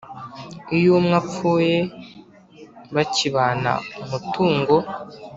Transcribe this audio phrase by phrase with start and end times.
[0.75, 1.77] Iyo umwe apfuye
[2.95, 3.71] bakibana
[4.03, 4.75] umutungo